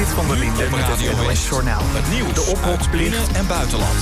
[0.00, 1.82] Zit van der Linde met het NOS Journaal.
[1.82, 3.94] Het nieuws De ophokplicht en buitenland.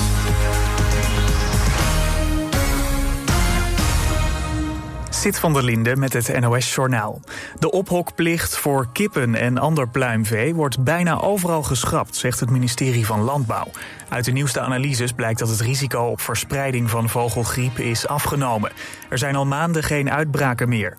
[5.11, 7.21] Zit van der Linde met het NOS Journaal.
[7.59, 13.21] De ophokplicht voor kippen en ander pluimvee wordt bijna overal geschrapt, zegt het ministerie van
[13.21, 13.71] Landbouw.
[14.09, 18.73] Uit de nieuwste analyses blijkt dat het risico op verspreiding van vogelgriep is afgenomen.
[19.09, 20.97] Er zijn al maanden geen uitbraken meer.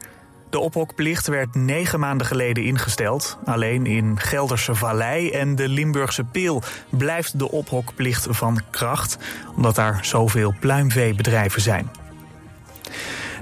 [0.50, 3.38] De ophokplicht werd negen maanden geleden ingesteld.
[3.46, 9.18] Alleen in Gelderse Vallei en de Limburgse Peel blijft de ophokplicht van kracht,
[9.56, 11.90] omdat daar zoveel pluimveebedrijven zijn.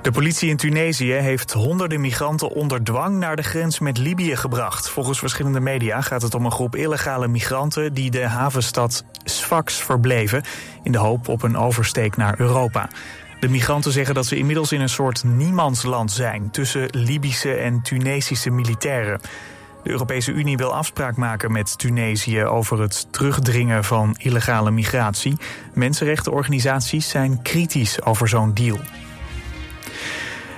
[0.01, 4.89] De politie in Tunesië heeft honderden migranten onder dwang naar de grens met Libië gebracht.
[4.89, 10.43] Volgens verschillende media gaat het om een groep illegale migranten die de havenstad Sfax verbleven
[10.83, 12.89] in de hoop op een oversteek naar Europa.
[13.39, 18.49] De migranten zeggen dat ze inmiddels in een soort niemandsland zijn tussen Libische en Tunesische
[18.49, 19.19] militairen.
[19.83, 25.37] De Europese Unie wil afspraak maken met Tunesië over het terugdringen van illegale migratie.
[25.73, 28.79] Mensenrechtenorganisaties zijn kritisch over zo'n deal.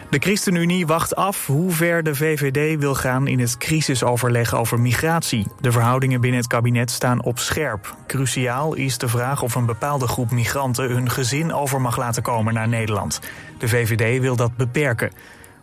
[0.10, 5.48] De ChristenUnie wacht af hoe ver de VVD wil gaan in het crisisoverleg over migratie.
[5.60, 7.96] De verhoudingen binnen het kabinet staan op scherp.
[8.08, 12.54] Cruciaal is de vraag of een bepaalde groep migranten hun gezin over mag laten komen
[12.54, 13.20] naar Nederland.
[13.58, 15.12] De VVD wil dat beperken.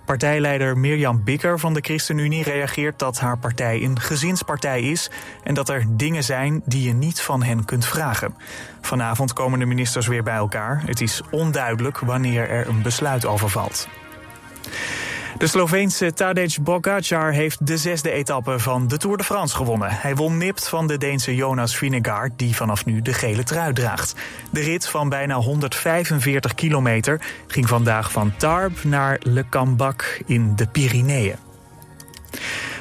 [0.05, 5.11] Partijleider Mirjam Bikker van de ChristenUnie reageert dat haar partij een gezinspartij is
[5.43, 8.35] en dat er dingen zijn die je niet van hen kunt vragen.
[8.81, 10.83] Vanavond komen de ministers weer bij elkaar.
[10.85, 13.89] Het is onduidelijk wanneer er een besluit over valt.
[15.39, 19.89] De Sloveense Tadej Pogacar heeft de zesde etappe van de Tour de France gewonnen.
[19.91, 24.15] Hij won nipt van de Deense Jonas Vingegaard, die vanaf nu de gele trui draagt.
[24.51, 30.67] De rit van bijna 145 kilometer ging vandaag van Tarbes naar Le Cambac in de
[30.67, 31.37] Pyreneeën.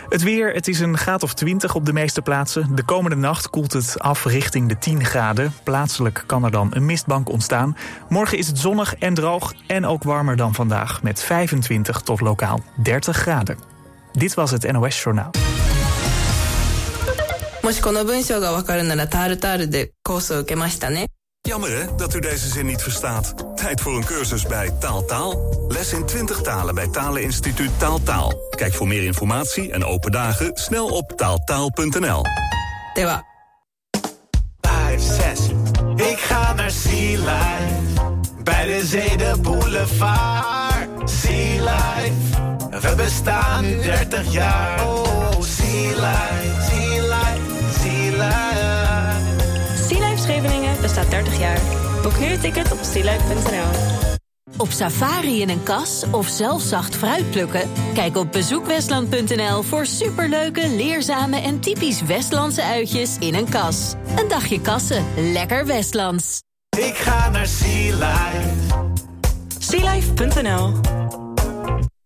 [0.08, 2.74] Het weer, het is een graad of 20 op de meeste plaatsen.
[2.74, 5.52] De komende nacht koelt het af richting de 10 graden.
[5.64, 7.76] Plaatselijk kan er dan een mistbank ontstaan.
[8.08, 11.02] Morgen is het zonnig en droog en ook warmer dan vandaag...
[11.02, 13.58] met 25 tot lokaal 30 graden.
[14.12, 15.30] Dit was het NOS Journaal.
[17.62, 21.08] もしこの文章がわかるならタールタールでコースを受けましたね。
[21.45, 23.33] Jammer hè, dat u deze zin niet verstaat.
[23.55, 25.65] Tijd voor een cursus bij Taaltaal.
[25.67, 28.33] Les in 20 talen bij Taleninstituut Taaltaal.
[28.49, 32.23] Kijk voor meer informatie en open dagen snel op taaltaal.nl.
[32.95, 33.23] では。
[34.61, 35.39] 5, 6.
[35.95, 38.11] Ik ga naar Sea Life.
[38.43, 41.09] Bij de zee de boulevard.
[41.09, 42.79] Sea Life.
[42.81, 44.87] We bestaan nu 30 jaar.
[44.87, 46.61] Oh, Sea Life.
[46.69, 47.79] Sea Life.
[47.79, 48.54] Sea Life.
[50.85, 51.59] Bestaat 30 jaar.
[52.01, 53.69] Boek nu een ticket op sealife.nl.
[54.57, 57.69] Op safari in een kas of zelf zacht fruit plukken?
[57.93, 63.93] Kijk op bezoekwestland.nl voor superleuke, leerzame en typisch Westlandse uitjes in een kas.
[64.15, 66.41] Een dagje kassen, lekker Westlands.
[66.77, 68.49] Ik ga naar Sea Life.
[69.59, 70.73] Sealife.nl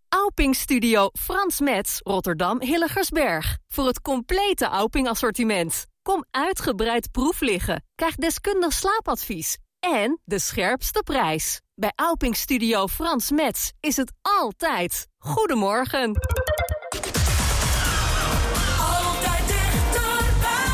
[0.10, 3.58] Auping Studio Frans Metz, Rotterdam Hilligersberg.
[3.68, 5.89] Voor het complete Auping assortiment.
[6.02, 7.84] Kom uitgebreid proef liggen.
[7.96, 9.58] Krijg deskundig slaapadvies.
[9.80, 11.62] En de scherpste prijs.
[11.76, 15.08] Bij Auping Studio Frans Metz is het altijd.
[15.18, 16.16] Goedemorgen.
[18.80, 20.70] Altijd dichterbij.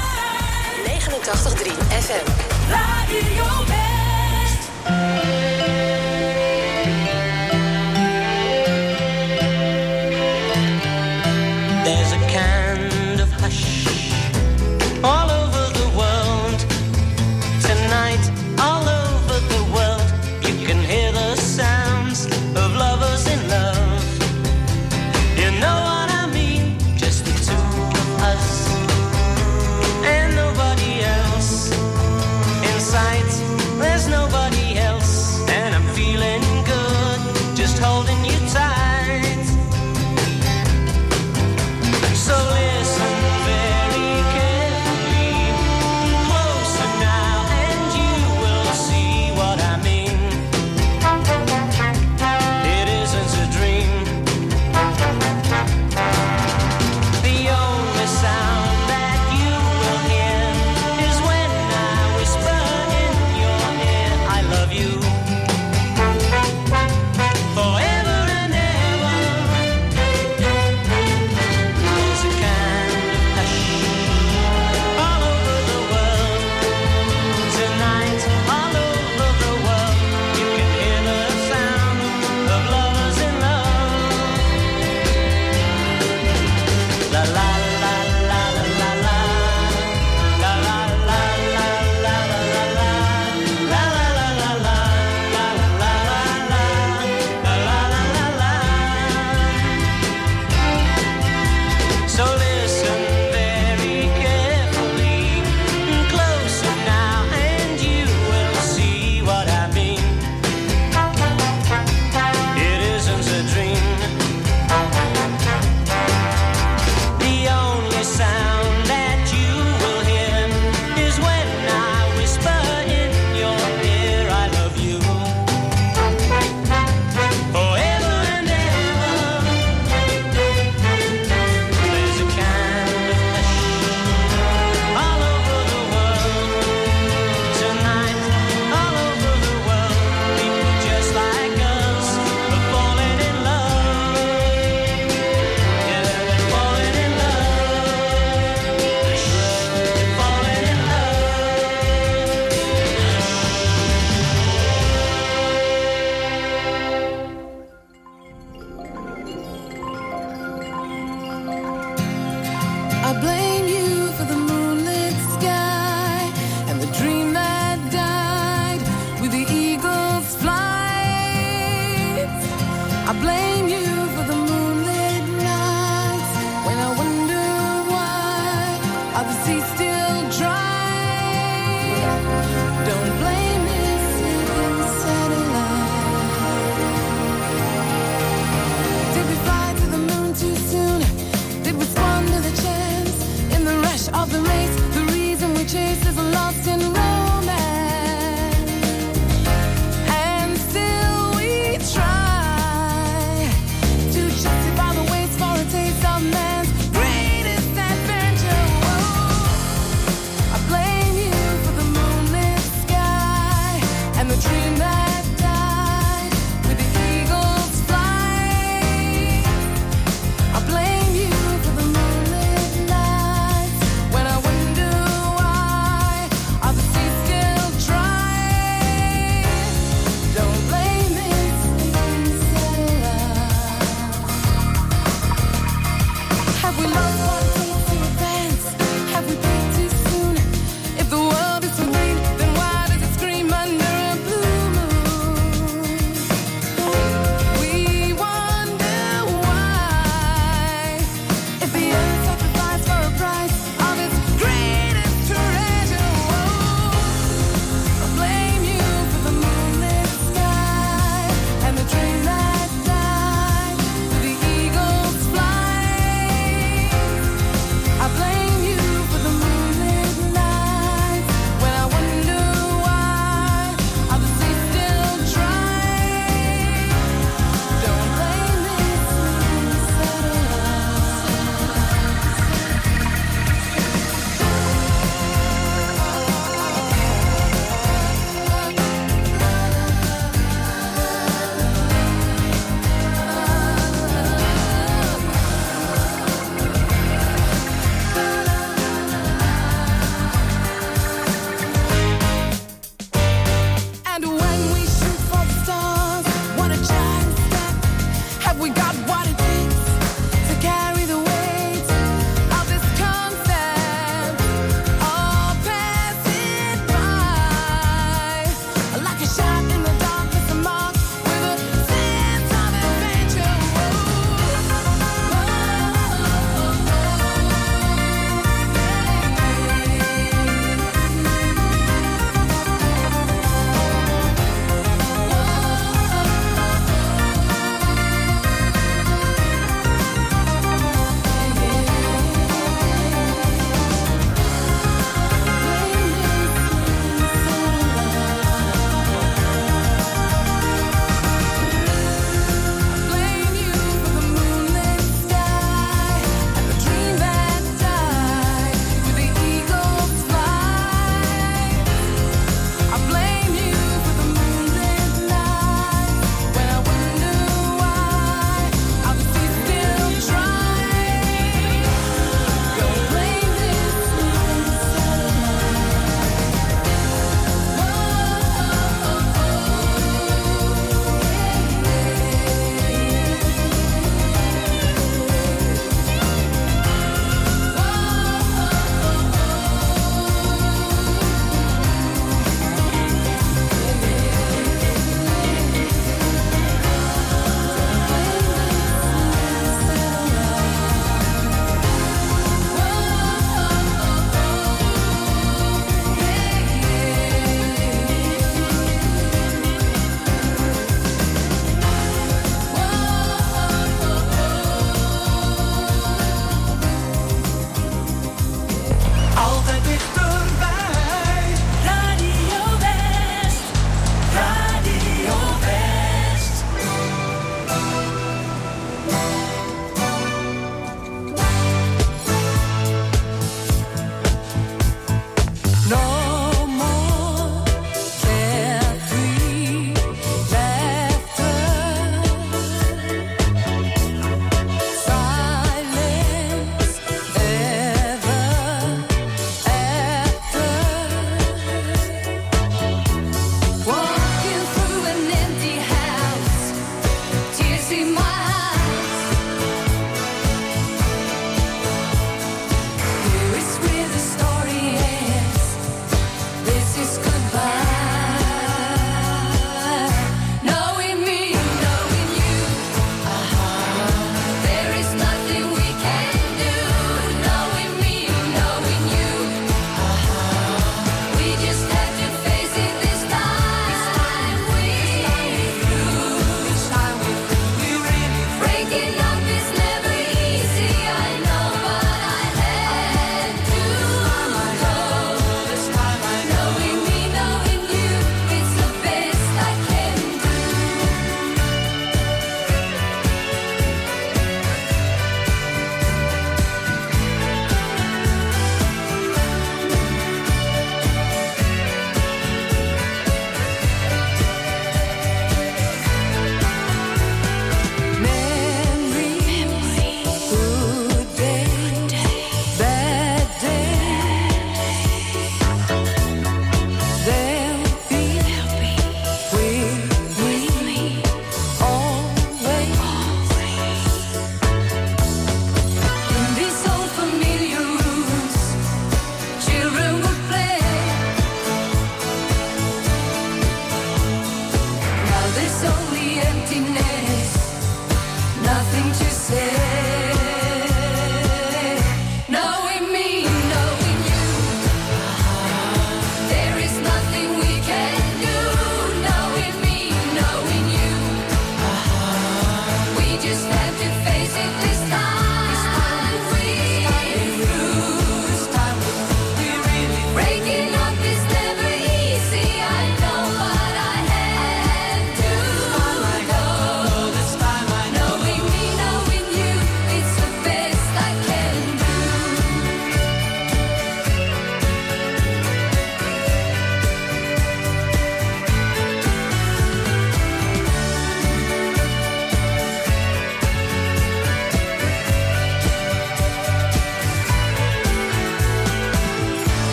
[0.85, 2.25] 89.3 FM.
[2.69, 5.44] Radio West.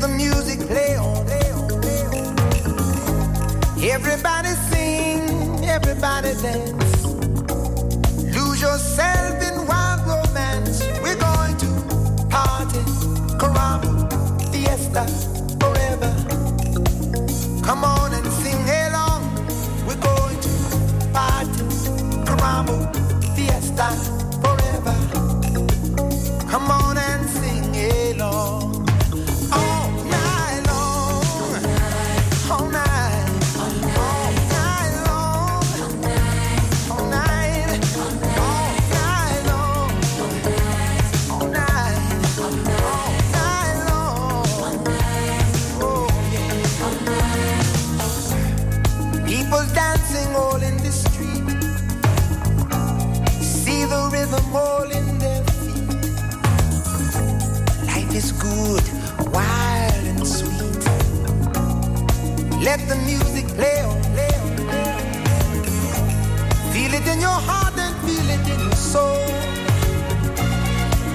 [0.00, 1.26] the music play on.
[3.88, 7.04] Everybody sing, everybody dance.
[8.34, 10.82] Lose yourself in wild romance.
[11.02, 11.68] We're going to
[12.28, 12.80] party,
[13.38, 13.90] caramba,
[14.52, 15.25] fiesta.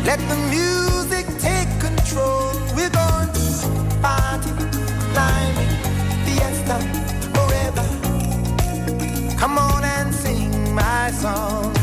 [0.04, 2.52] Let the music take control.
[2.76, 3.46] We're going to
[4.02, 4.52] party,
[5.14, 5.76] climbing,
[6.26, 6.78] fiesta
[7.36, 7.86] forever.
[9.38, 11.81] Come on and sing my song.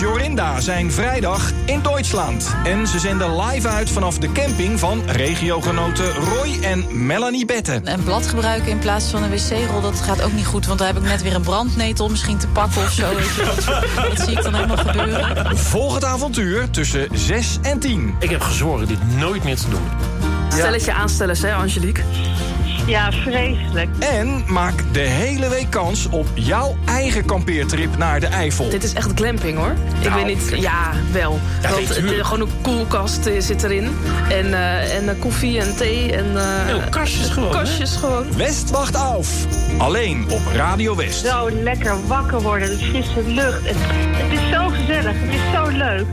[0.00, 2.56] Jorinda zijn vrijdag in Duitsland.
[2.64, 7.92] En ze zenden live uit vanaf de camping van regiogenoten Roy en Melanie Betten.
[7.92, 10.66] Een blad gebruiken in plaats van een wc-rol, dat gaat ook niet goed.
[10.66, 13.14] Want daar heb ik net weer een brandnetel misschien te pakken of zo.
[13.14, 13.64] Weet je, dat,
[14.08, 15.56] dat zie ik dan helemaal gebeuren.
[15.58, 18.14] Volg het avontuur tussen 6 en 10.
[18.18, 19.82] Ik heb gezworen dit nooit meer te doen.
[20.48, 22.02] Stelletje aanstellers, hè, Angelique?
[22.88, 23.88] Ja, vreselijk.
[23.98, 28.68] En maak de hele week kans op jouw eigen kampeertrip naar de Eifel.
[28.70, 29.74] Dit is echt glamping, hoor.
[30.00, 30.60] ik Nou, weet niet...
[30.60, 31.38] Ja, wel.
[31.62, 33.88] Ja, Want eh, gewoon een koelkast eh, zit erin.
[34.30, 36.12] En, eh, en koffie en thee.
[36.16, 37.58] En, eh, Oh, kastjes gewoon, hè?
[37.58, 38.26] Kastjes gewoon.
[38.36, 39.28] West wacht af.
[39.78, 41.26] Alleen op Radio West.
[41.26, 43.66] Zo lekker wakker worden, de frisse lucht.
[43.66, 43.76] Het,
[44.16, 46.06] het is zo gezellig, het is zo leuk.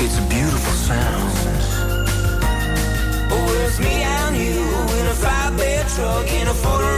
[0.00, 1.32] It's a beautiful sound.
[3.32, 4.62] Oh, it's me and you
[5.00, 6.97] in a five-bed truck in a 40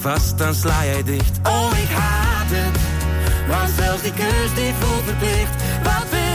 [0.00, 1.38] vast, dan sla jij dicht.
[1.42, 2.80] Oh, ik haat het,
[3.48, 5.54] want zelfs die keus die voelt verplicht.
[5.82, 6.27] Wat wil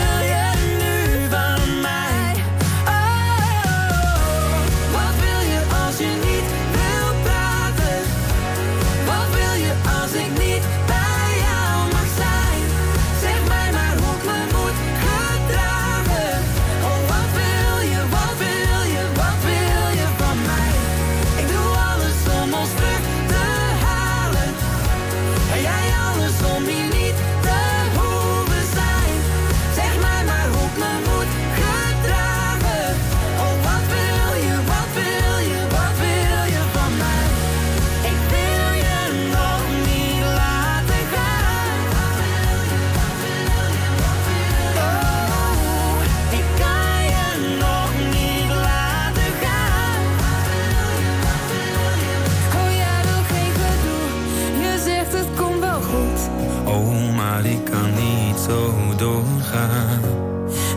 [57.46, 60.02] ik kan niet zo doorgaan.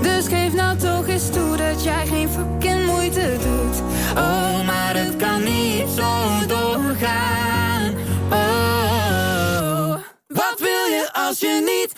[0.03, 3.83] Dus geef nou toch eens toe dat jij geen fucking moeite doet.
[4.17, 7.95] Oh, maar het kan niet zo doorgaan.
[8.31, 9.97] Oh,
[10.27, 11.96] wat wil je als je niet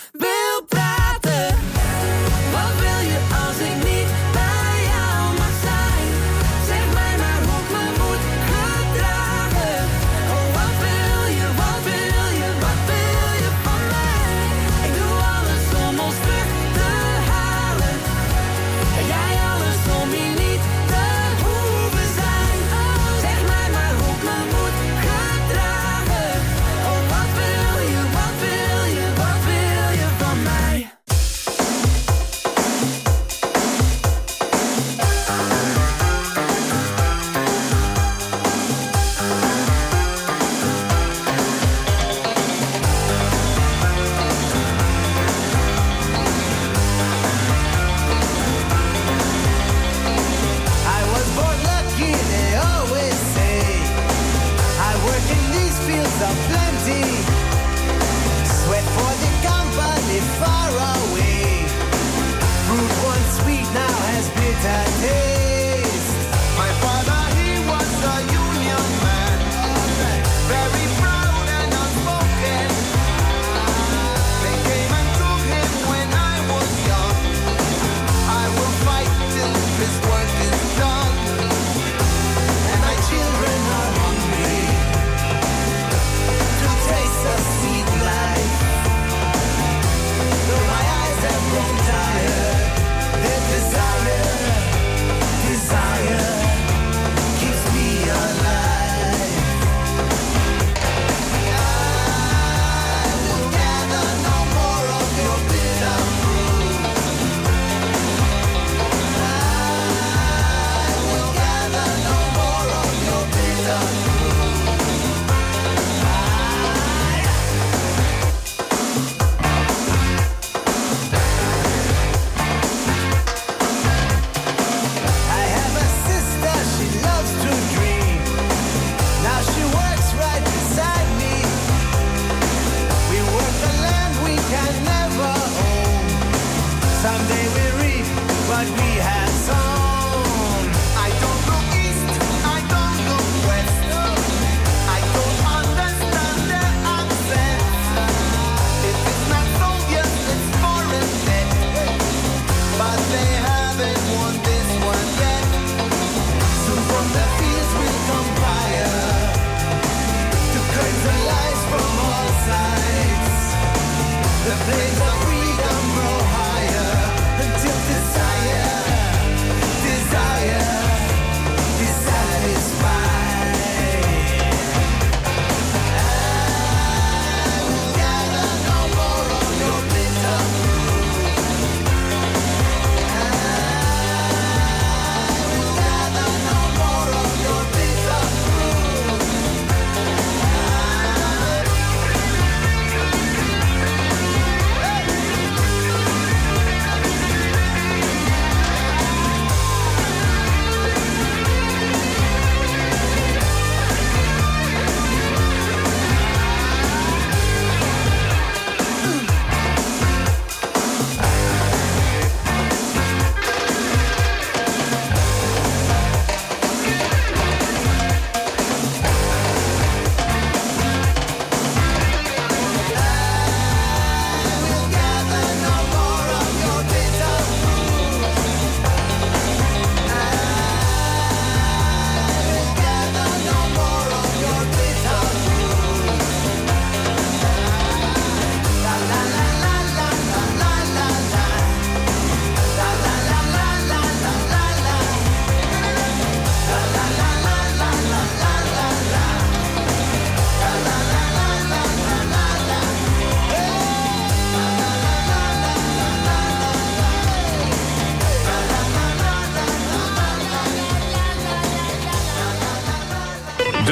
[95.69, 96.38] desire.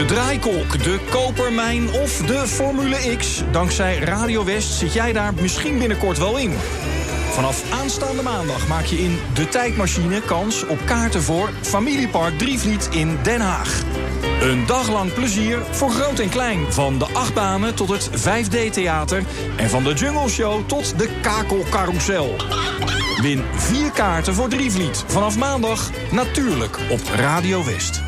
[0.07, 3.43] draaikolk, de kopermijn of de Formule X.
[3.51, 6.53] Dankzij Radio West zit jij daar misschien binnenkort wel in.
[7.31, 13.19] Vanaf aanstaande maandag maak je in De Tijdmachine kans op kaarten voor Familiepark Drievliet in
[13.23, 13.83] Den Haag.
[14.41, 16.73] Een daglang plezier voor groot en klein.
[16.73, 19.23] Van de achtbanen tot het 5D-theater.
[19.57, 22.37] En van de Jungle Show tot de kakelcarousel.
[23.21, 25.05] Win vier kaarten voor Drievliet.
[25.07, 28.06] Vanaf maandag natuurlijk op Radio West.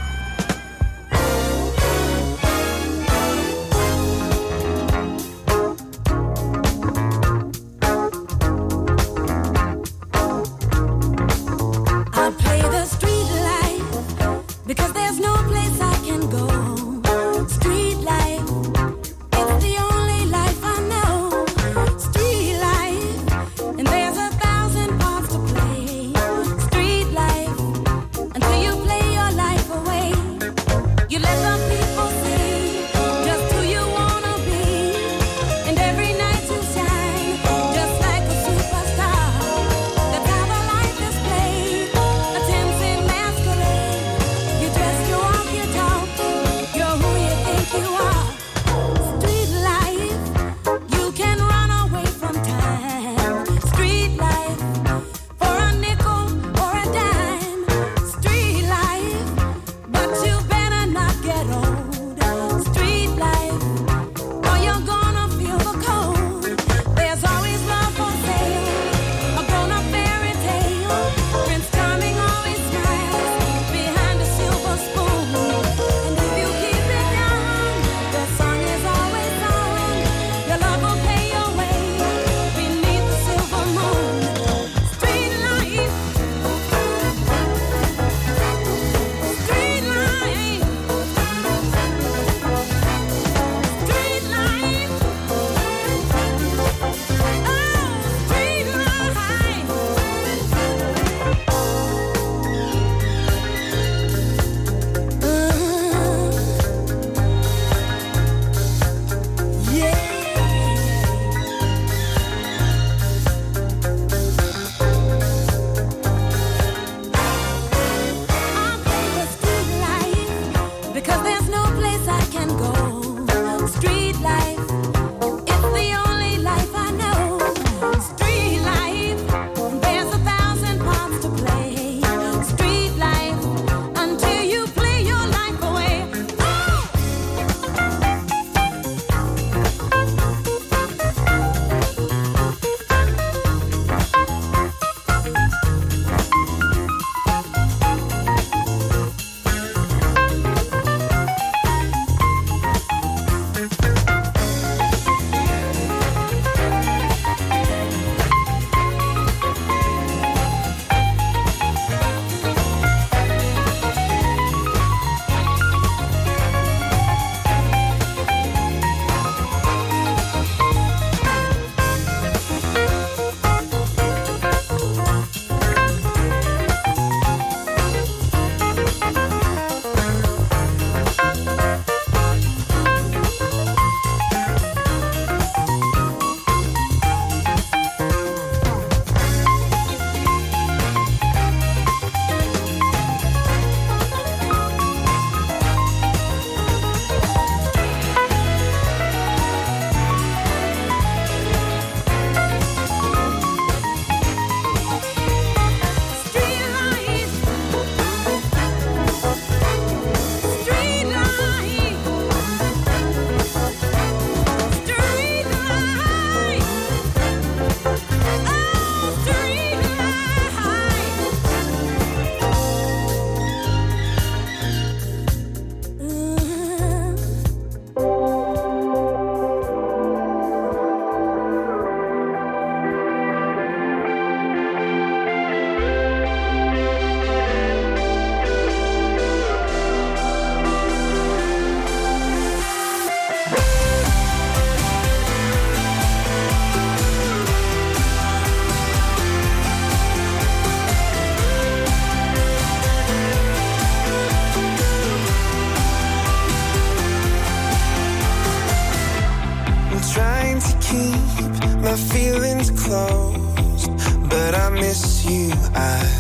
[265.29, 266.18] you I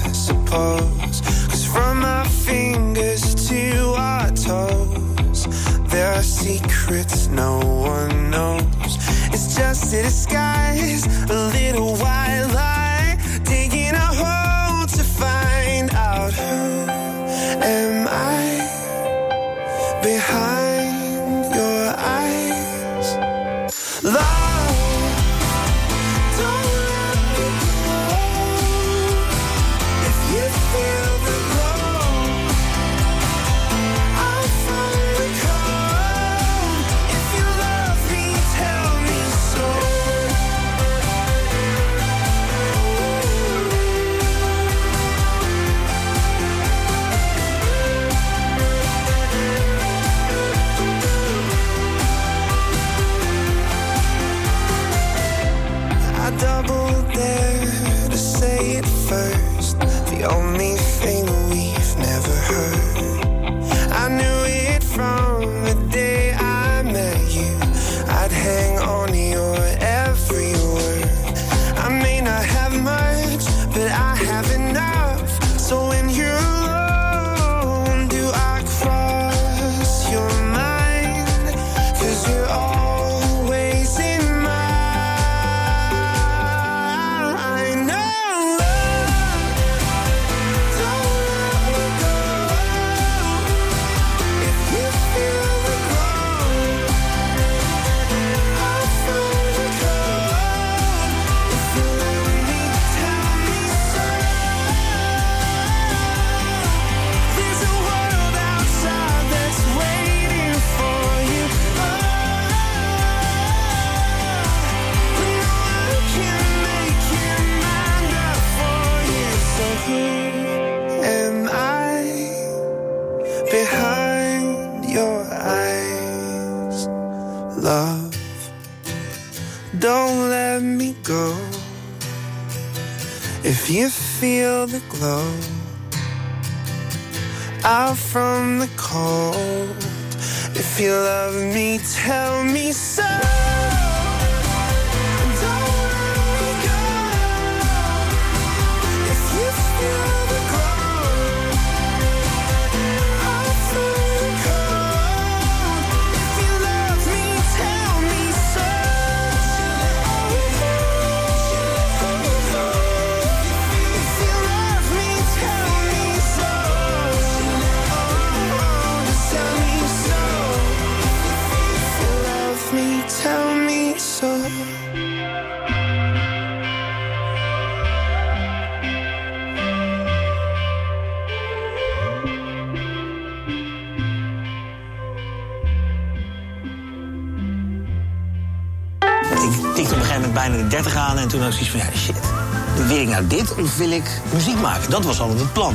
[191.29, 192.87] en toen had ik zoiets van, ja shit.
[192.87, 194.91] Wil ik nou dit of wil ik muziek maken?
[194.91, 195.75] Dat was altijd het plan.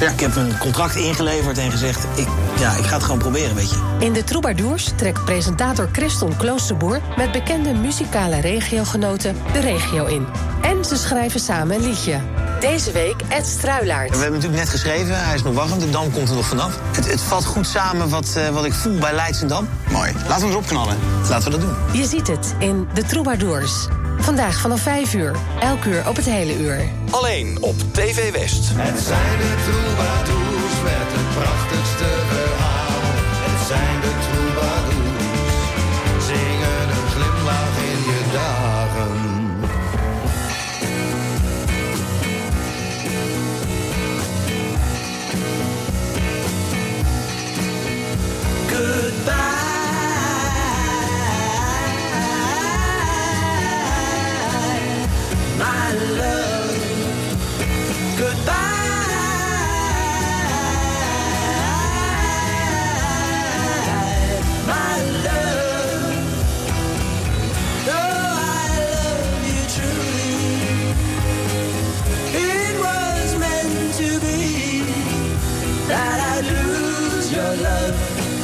[0.00, 3.70] Ik heb een contract ingeleverd en gezegd, ik, ja, ik ga het gewoon proberen, weet
[3.70, 3.76] je.
[3.98, 7.00] In de Troubadours trekt presentator Christon Kloosterboer...
[7.16, 10.26] met bekende muzikale regiogenoten de regio in.
[10.62, 12.20] En ze schrijven samen een liedje.
[12.60, 14.10] Deze week Ed Struilaert.
[14.10, 16.78] We hebben natuurlijk net geschreven, hij is nog wachtend, de Dam komt er nog vanaf.
[16.92, 19.68] Het, het valt goed samen wat, eh, wat ik voel bij Leidsendam.
[19.90, 20.96] Mooi, laten we erop knallen.
[21.28, 22.00] Laten we dat doen.
[22.00, 23.88] Je ziet het in de Troubadours.
[24.28, 25.36] Vandaag vanaf 5 uur.
[25.60, 26.88] Elk uur op het hele uur.
[27.10, 28.68] Alleen op TV West.
[28.72, 32.47] Het zijn de troubadours met het prachtigste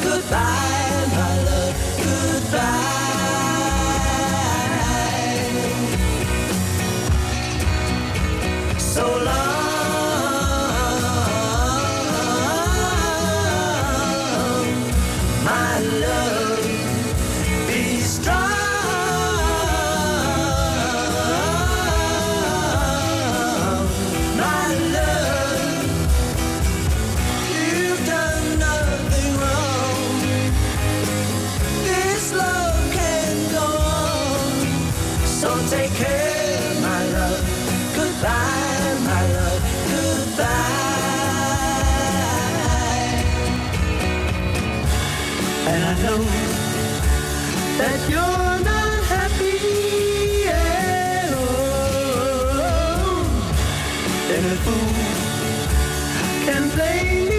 [0.04, 1.74] Goodbye, my love.
[1.98, 2.93] Goodbye.
[45.66, 46.22] And I know
[47.78, 53.24] that you're not happy at all.
[54.34, 54.92] And a fool
[56.44, 57.33] can blame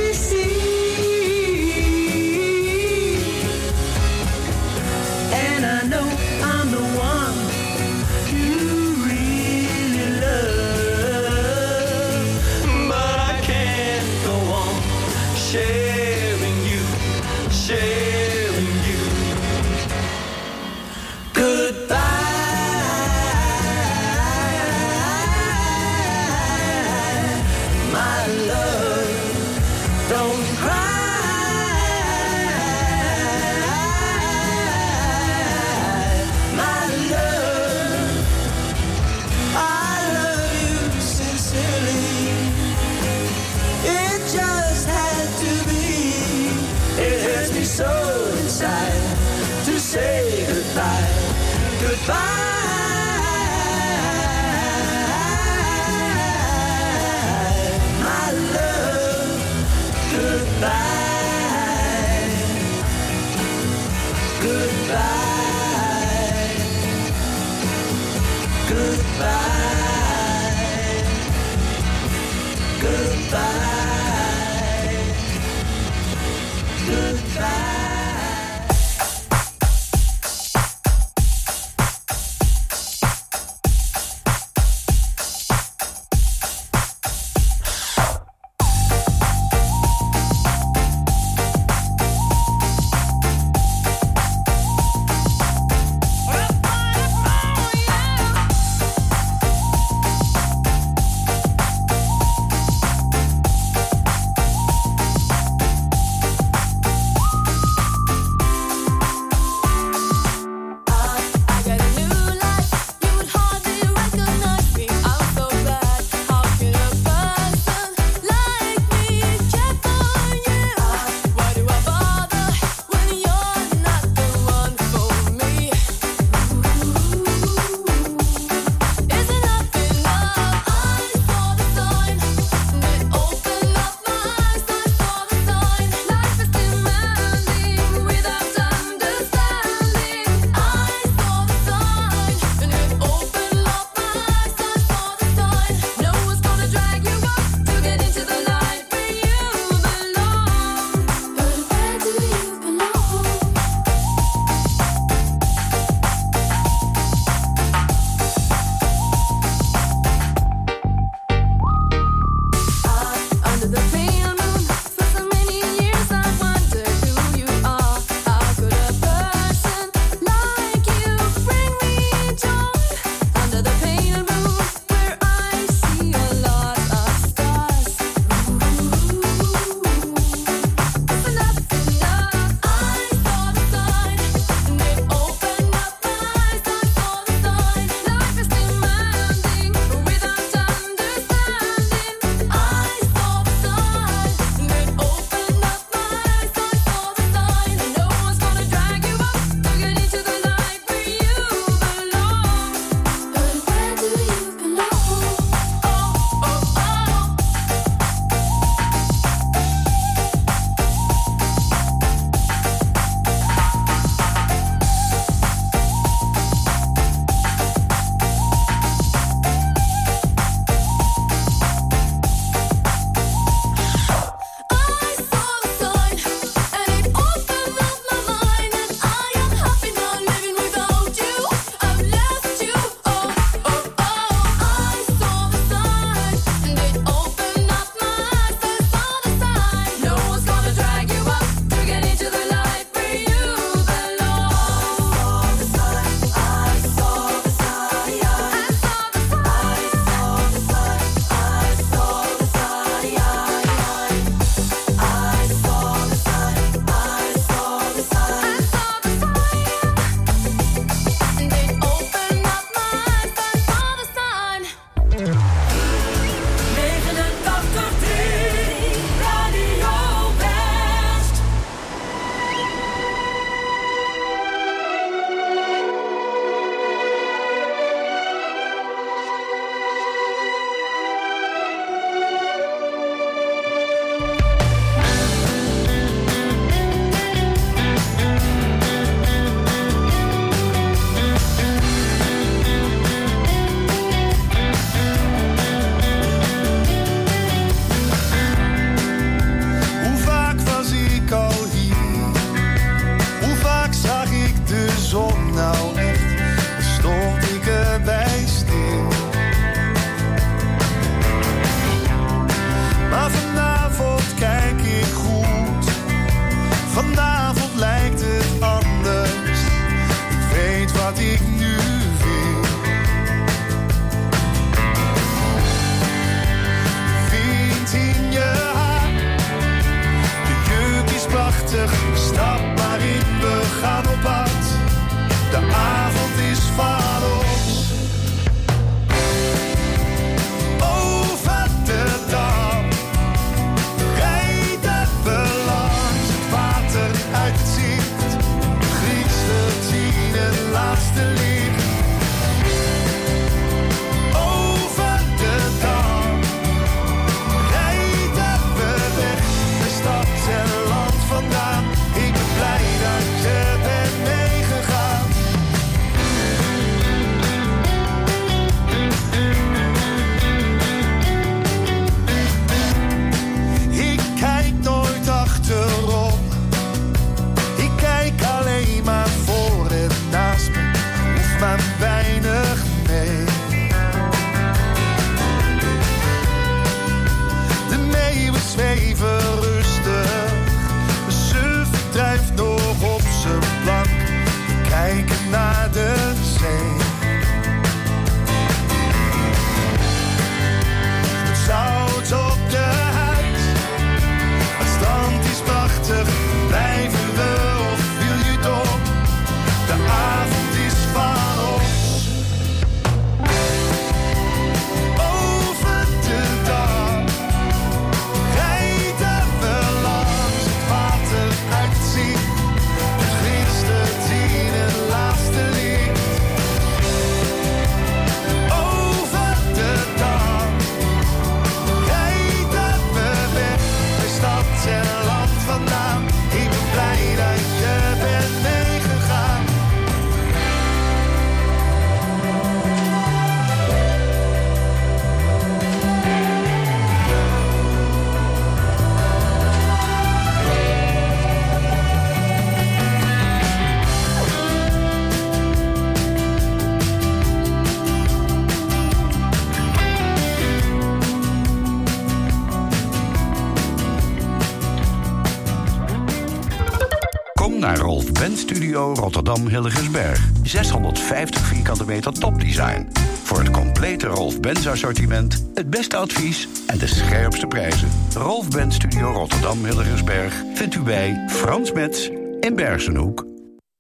[469.16, 470.50] Rotterdam Hilligensberg.
[470.64, 473.08] 650 vierkante meter topdesign.
[473.44, 478.10] Voor het complete Rolf Benz assortiment, het beste advies en de scherpste prijzen.
[478.34, 483.46] Rolf Benz Studio Rotterdam Hilligensberg vindt u bij Frans Metz in Bergenhoek.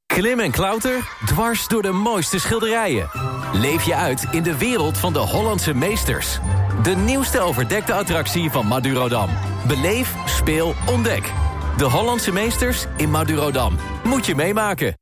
[0.05, 3.09] Klim en klauter, dwars door de mooiste schilderijen.
[3.53, 6.39] Leef je uit in de wereld van de Hollandse meesters.
[6.84, 9.30] De nieuwste overdekte attractie van Madurodam.
[9.68, 11.32] Beleef, speel, ontdek.
[11.78, 13.76] De Hollandse meesters in Madurodam.
[14.03, 14.93] Moet je meemaken.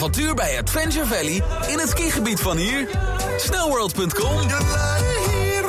[0.00, 2.88] Avontuur bij Adventure Valley in het skigebied van hier.
[3.36, 4.36] Snowworld.com.